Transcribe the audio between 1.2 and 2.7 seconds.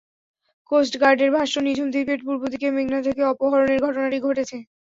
ভাষ্য, নিঝুম দ্বীপের পূর্ব দিকে